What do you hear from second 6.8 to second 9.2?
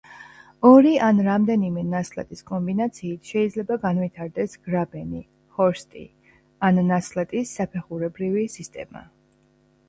ნასხლეტის საფეხურებრივი სისტემა.